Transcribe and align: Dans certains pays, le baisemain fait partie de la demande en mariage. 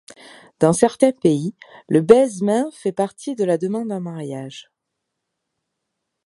Dans 0.59 0.73
certains 0.73 1.11
pays, 1.11 1.53
le 1.87 2.01
baisemain 2.01 2.67
fait 2.71 2.91
partie 2.91 3.35
de 3.35 3.43
la 3.43 3.59
demande 3.59 3.91
en 3.91 4.01
mariage. 4.01 4.71